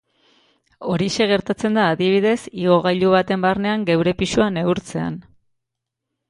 Horixe 0.93 1.27
gertatzen 1.31 1.77
da, 1.79 1.83
adibidez, 1.95 2.39
igogailu 2.63 3.13
baten 3.17 3.45
barnean 3.45 3.85
geure 3.91 4.15
pisua 4.23 4.49
neurtzean. 4.57 5.21